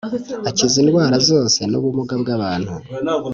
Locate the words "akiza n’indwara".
0.49-1.17